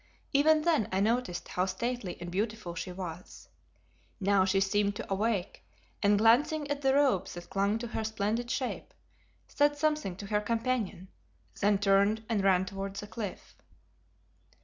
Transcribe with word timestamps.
Even 0.33 0.63
then 0.63 0.89
I 0.91 0.99
noticed 0.99 1.49
how 1.49 1.67
stately 1.67 2.17
and 2.19 2.31
beautiful 2.31 2.73
she 2.73 2.91
was. 2.91 3.49
Now 4.19 4.45
she 4.45 4.59
seemed 4.59 4.95
to 4.95 5.13
awake 5.13 5.63
and, 6.01 6.17
glancing 6.17 6.67
at 6.71 6.81
the 6.81 6.95
robes 6.95 7.35
that 7.35 7.51
clung 7.51 7.77
to 7.77 7.85
her 7.89 8.03
splendid 8.03 8.49
shape, 8.49 8.95
said 9.47 9.77
something 9.77 10.15
to 10.15 10.25
her 10.25 10.41
companion, 10.41 11.09
then 11.59 11.77
turned 11.77 12.25
and 12.29 12.43
ran 12.43 12.65
towards 12.65 13.01
the 13.01 13.05
cliff. 13.05 13.55